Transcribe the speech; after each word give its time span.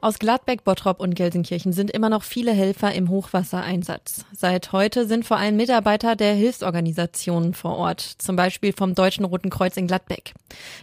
Aus 0.00 0.20
Gladbeck, 0.20 0.62
Bottrop 0.62 1.00
und 1.00 1.16
Gelsenkirchen 1.16 1.72
sind 1.72 1.90
immer 1.90 2.08
noch 2.08 2.22
viele 2.22 2.52
Helfer 2.52 2.94
im 2.94 3.08
Hochwassereinsatz. 3.08 4.24
Seit 4.32 4.70
heute 4.70 5.06
sind 5.06 5.24
vor 5.24 5.38
allem 5.38 5.56
Mitarbeiter 5.56 6.14
der 6.14 6.34
Hilfsorganisationen 6.34 7.52
vor 7.52 7.76
Ort, 7.76 8.00
zum 8.00 8.36
Beispiel 8.36 8.72
vom 8.72 8.94
Deutschen 8.94 9.24
Roten 9.24 9.50
Kreuz 9.50 9.76
in 9.76 9.88
Gladbeck. 9.88 10.34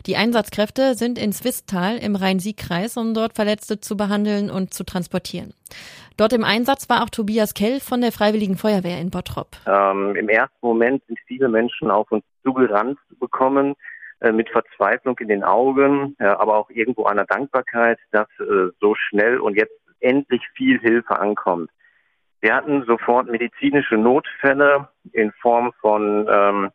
Die 0.05 0.17
Einsatzkräfte 0.17 0.95
sind 0.95 1.17
in 1.17 1.31
Swistal 1.31 1.97
im 1.97 2.17
Rhein-Sieg-Kreis, 2.17 2.97
um 2.97 3.13
dort 3.13 3.35
Verletzte 3.35 3.79
zu 3.79 3.95
behandeln 3.95 4.49
und 4.49 4.73
zu 4.73 4.83
transportieren. 4.83 5.53
Dort 6.17 6.33
im 6.33 6.43
Einsatz 6.43 6.89
war 6.89 7.01
auch 7.01 7.09
Tobias 7.09 7.53
Kell 7.53 7.79
von 7.79 8.01
der 8.01 8.11
Freiwilligen 8.11 8.57
Feuerwehr 8.57 8.99
in 8.99 9.11
Bottrop. 9.11 9.55
Ähm, 9.65 10.13
Im 10.17 10.27
ersten 10.27 10.57
Moment 10.61 11.01
sind 11.07 11.19
viele 11.25 11.47
Menschen 11.47 11.89
auf 11.89 12.11
uns 12.11 12.25
zugerannt 12.43 12.99
bekommen 13.17 13.75
mit 14.31 14.49
Verzweiflung 14.49 15.17
in 15.19 15.27
den 15.27 15.43
Augen, 15.43 16.15
äh, 16.19 16.25
aber 16.25 16.57
auch 16.57 16.69
irgendwo 16.69 17.05
einer 17.05 17.25
Dankbarkeit, 17.25 17.99
dass 18.11 18.27
äh, 18.39 18.71
so 18.79 18.95
schnell 18.95 19.39
und 19.39 19.55
jetzt 19.55 19.73
endlich 19.99 20.41
viel 20.55 20.79
Hilfe 20.79 21.19
ankommt. 21.19 21.69
Wir 22.41 22.53
hatten 22.55 22.83
sofort 22.85 23.27
medizinische 23.27 23.95
Notfälle 23.95 24.89
in 25.13 25.31
Form 25.41 25.73
von 25.81 26.27
ähm, 26.29 26.71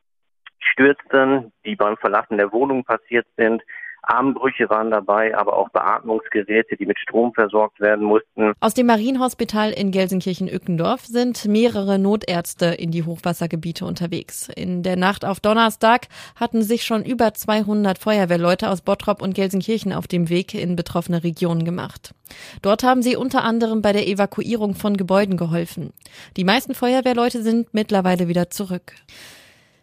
Stürzen, 0.58 1.52
die 1.64 1.76
beim 1.76 1.96
Verlassen 1.96 2.38
der 2.38 2.52
Wohnung 2.52 2.84
passiert 2.84 3.26
sind, 3.36 3.62
Armbrüche 4.02 4.68
waren 4.70 4.90
dabei, 4.90 5.36
aber 5.36 5.56
auch 5.56 5.68
Beatmungsgeräte, 5.70 6.76
die 6.76 6.86
mit 6.86 6.98
Strom 6.98 7.32
versorgt 7.34 7.80
werden 7.80 8.04
mussten. 8.04 8.52
Aus 8.60 8.74
dem 8.74 8.86
Marienhospital 8.86 9.72
in 9.72 9.90
Gelsenkirchen-Ückendorf 9.90 11.06
sind 11.06 11.46
mehrere 11.46 11.98
Notärzte 11.98 12.66
in 12.66 12.90
die 12.90 13.04
Hochwassergebiete 13.04 13.84
unterwegs. 13.84 14.48
In 14.48 14.82
der 14.82 14.96
Nacht 14.96 15.24
auf 15.24 15.40
Donnerstag 15.40 16.08
hatten 16.36 16.62
sich 16.62 16.84
schon 16.84 17.04
über 17.04 17.34
200 17.34 17.98
Feuerwehrleute 17.98 18.70
aus 18.70 18.80
Bottrop 18.80 19.22
und 19.22 19.34
Gelsenkirchen 19.34 19.92
auf 19.92 20.06
dem 20.06 20.28
Weg 20.28 20.54
in 20.54 20.76
betroffene 20.76 21.22
Regionen 21.22 21.64
gemacht. 21.64 22.14
Dort 22.62 22.82
haben 22.82 23.02
sie 23.02 23.16
unter 23.16 23.44
anderem 23.44 23.82
bei 23.82 23.92
der 23.92 24.06
Evakuierung 24.06 24.74
von 24.74 24.96
Gebäuden 24.96 25.36
geholfen. 25.36 25.92
Die 26.36 26.44
meisten 26.44 26.74
Feuerwehrleute 26.74 27.42
sind 27.42 27.74
mittlerweile 27.74 28.28
wieder 28.28 28.50
zurück. 28.50 28.94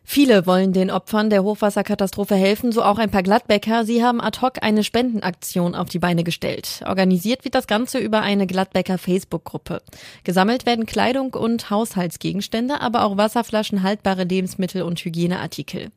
Viele 0.10 0.46
wollen 0.46 0.72
den 0.72 0.90
Opfern 0.90 1.30
der 1.30 1.44
Hochwasserkatastrophe 1.44 2.36
helfen, 2.36 2.72
so 2.72 2.82
auch 2.82 2.98
ein 2.98 3.12
paar 3.12 3.24
Gladbecker. 3.24 3.84
Sie 3.84 4.06
haben 4.06 4.22
ad 4.22 4.40
hoc 4.42 4.54
eine 4.64 4.86
Spendenaktion 4.86 5.76
auf 5.76 5.90
die 5.90 6.00
Beine 6.00 6.24
gestellt. 6.24 6.82
Organisiert 6.88 7.44
wird 7.44 7.56
das 7.56 7.68
Ganze 7.68 8.00
über 8.00 8.22
eine 8.22 8.48
Gladbecker 8.48 8.98
Facebook-Gruppe. 8.98 9.82
Gesammelt 10.24 10.66
werden 10.66 10.86
Kleidung 10.86 11.34
und 11.34 11.70
Haushaltsgegenstände, 11.70 12.80
aber 12.80 13.04
auch 13.04 13.18
Wasserflaschen, 13.18 13.84
haltbare 13.84 14.24
Lebensmittel 14.24 14.82
und 14.82 14.98
Hygieneartikel. 14.98 15.92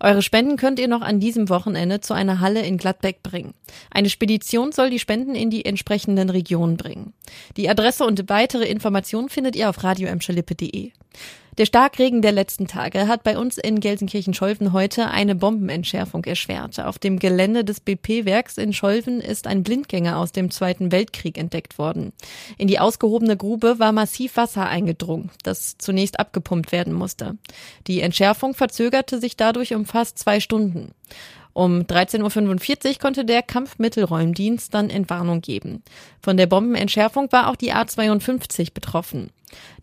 Eure 0.00 0.22
Spenden 0.22 0.56
könnt 0.56 0.80
ihr 0.80 0.88
noch 0.88 1.02
an 1.02 1.20
diesem 1.20 1.50
Wochenende 1.50 2.00
zu 2.00 2.14
einer 2.14 2.40
Halle 2.40 2.62
in 2.62 2.78
Gladbeck 2.78 3.22
bringen. 3.22 3.52
Eine 3.90 4.08
Spedition 4.08 4.72
soll 4.72 4.88
die 4.88 4.98
Spenden 4.98 5.34
in 5.34 5.50
die 5.50 5.66
entsprechenden 5.66 6.30
Regionen 6.30 6.78
bringen. 6.78 7.12
Die 7.58 7.68
Adresse 7.68 8.06
und 8.06 8.30
weitere 8.30 8.64
Informationen 8.64 9.28
findet 9.28 9.54
ihr 9.54 9.68
auf 9.68 9.84
radioemschalippe.de. 9.84 10.92
Der 11.58 11.66
Starkregen 11.66 12.22
der 12.22 12.32
letzten 12.32 12.68
Tage 12.68 13.06
hat 13.06 13.22
bei 13.22 13.36
uns 13.36 13.58
in 13.58 13.80
Gelsenkirchen-Scholven 13.80 14.72
heute 14.72 15.08
eine 15.08 15.34
Bombenentschärfung 15.34 16.24
erschwert. 16.24 16.80
Auf 16.80 16.98
dem 16.98 17.18
Gelände 17.18 17.64
des 17.64 17.80
BP-Werks 17.80 18.56
in 18.56 18.72
Scholven 18.72 19.20
ist 19.20 19.46
ein 19.46 19.62
Blindgänger 19.62 20.16
aus 20.16 20.32
dem 20.32 20.50
Zweiten 20.50 20.90
Weltkrieg 20.90 21.36
entdeckt 21.36 21.76
worden. 21.76 22.12
In 22.56 22.66
die 22.66 22.78
ausgehobene 22.78 23.36
Grube 23.36 23.78
war 23.78 23.92
massiv 23.92 24.36
Wasser 24.36 24.66
eingedrungen, 24.68 25.30
das 25.42 25.76
zunächst 25.76 26.18
abgepumpt 26.18 26.72
werden 26.72 26.94
musste. 26.94 27.36
Die 27.86 28.00
Entschärfung 28.00 28.54
verzögerte 28.54 29.20
sich 29.20 29.36
dadurch 29.36 29.74
um 29.74 29.84
fast 29.84 30.18
zwei 30.18 30.40
Stunden. 30.40 30.92
Um 31.52 31.80
13.45 31.82 32.88
Uhr 32.88 32.94
konnte 33.00 33.24
der 33.24 33.42
Kampfmittelräumdienst 33.42 34.72
dann 34.72 34.90
Entwarnung 34.90 35.40
geben. 35.40 35.82
Von 36.22 36.36
der 36.36 36.46
Bombenentschärfung 36.46 37.30
war 37.32 37.48
auch 37.48 37.56
die 37.56 37.72
A52 37.72 38.72
betroffen. 38.72 39.30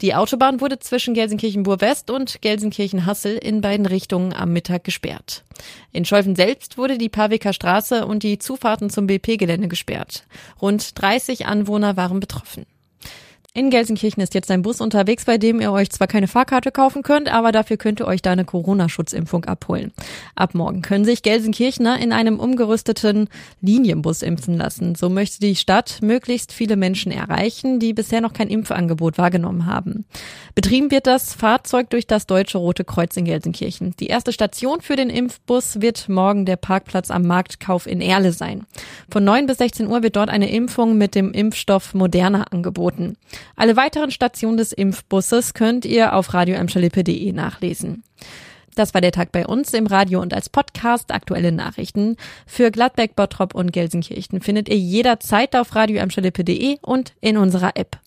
Die 0.01 0.15
Autobahn 0.15 0.61
wurde 0.61 0.79
zwischen 0.79 1.13
Gelsenkirchen-Bur-West 1.13 2.09
und 2.09 2.41
Gelsenkirchen-Hassel 2.41 3.37
in 3.37 3.61
beiden 3.61 3.85
Richtungen 3.85 4.33
am 4.33 4.53
Mittag 4.53 4.83
gesperrt. 4.83 5.43
In 5.91 6.05
Scholven 6.05 6.35
selbst 6.35 6.77
wurde 6.77 6.97
die 6.97 7.09
Paviker 7.09 7.51
Straße 7.51 8.05
und 8.05 8.23
die 8.23 8.39
Zufahrten 8.39 8.89
zum 8.89 9.07
BP-Gelände 9.07 9.67
gesperrt. 9.67 10.23
Rund 10.61 10.99
30 10.99 11.47
Anwohner 11.47 11.97
waren 11.97 12.19
betroffen. 12.19 12.65
In 13.57 13.71
Gelsenkirchen 13.71 14.21
ist 14.21 14.35
jetzt 14.35 14.51
ein 14.51 14.61
Bus 14.61 14.81
unterwegs, 14.81 15.25
bei 15.25 15.39
dem 15.39 15.59
ihr 15.59 15.71
euch 15.71 15.89
zwar 15.89 16.05
keine 16.05 16.27
Fahrkarte 16.27 16.71
kaufen 16.71 17.01
könnt, 17.01 17.27
aber 17.27 17.51
dafür 17.51 17.77
könnt 17.77 17.99
ihr 17.99 18.05
euch 18.05 18.21
da 18.21 18.33
eine 18.33 18.45
Corona-Schutzimpfung 18.45 19.45
abholen. 19.45 19.93
Ab 20.35 20.53
morgen 20.53 20.83
können 20.83 21.05
sich 21.05 21.23
Gelsenkirchner 21.23 21.99
in 21.99 22.11
einem 22.11 22.39
umgerüsteten 22.39 23.29
Linienbus 23.61 24.21
impfen 24.21 24.53
lassen. 24.53 24.93
So 24.93 25.09
möchte 25.09 25.39
die 25.39 25.55
Stadt 25.55 26.03
möglichst 26.03 26.53
viele 26.53 26.75
Menschen 26.75 27.11
erreichen, 27.11 27.79
die 27.79 27.93
bisher 27.93 28.21
noch 28.21 28.33
kein 28.33 28.49
Impfangebot 28.49 29.17
wahrgenommen 29.17 29.65
haben. 29.65 30.05
Betrieben 30.53 30.91
wird 30.91 31.07
das 31.07 31.33
Fahrzeug 31.33 31.89
durch 31.89 32.05
das 32.05 32.27
Deutsche 32.27 32.59
Rote 32.59 32.83
Kreuz 32.83 33.17
in 33.17 33.25
Gelsenkirchen. 33.25 33.95
Die 33.99 34.05
erste 34.05 34.33
Station 34.33 34.81
für 34.81 34.95
den 34.95 35.09
Impfbus 35.09 35.81
wird 35.81 36.09
morgen 36.09 36.45
der 36.45 36.57
Parkplatz 36.57 37.09
am 37.09 37.23
Marktkauf 37.23 37.87
in 37.87 38.01
Erle 38.01 38.33
sein. 38.33 38.67
Von 39.09 39.23
9 39.23 39.47
bis 39.47 39.57
16 39.57 39.87
Uhr 39.87 40.03
wird 40.03 40.15
dort 40.15 40.29
eine 40.29 40.51
Impfung 40.51 40.95
mit 40.99 41.15
dem 41.15 41.31
Impfstoff 41.31 41.95
Moderna 41.95 42.43
angeboten. 42.51 43.17
Alle 43.55 43.75
weiteren 43.75 44.11
Stationen 44.11 44.57
des 44.57 44.71
Impfbusses 44.71 45.53
könnt 45.53 45.85
ihr 45.85 46.13
auf 46.13 46.33
radioemschalippe.de 46.33 47.31
nachlesen. 47.31 48.03
Das 48.75 48.93
war 48.93 49.01
der 49.01 49.11
Tag 49.11 49.31
bei 49.31 49.47
uns 49.47 49.73
im 49.73 49.87
Radio 49.87 50.21
und 50.21 50.35
als 50.35 50.49
Podcast 50.49 51.11
aktuelle 51.11 51.51
Nachrichten. 51.51 52.15
Für 52.45 52.69
Gladbeck, 52.69 53.15
Bottrop 53.15 53.55
und 53.55 53.73
Gelsenkirchen 53.73 54.41
findet 54.41 54.69
ihr 54.69 54.77
jederzeit 54.77 55.55
auf 55.55 55.73
radioemschalippe.de 55.75 56.77
und 56.81 57.13
in 57.19 57.37
unserer 57.37 57.71
App. 57.75 57.97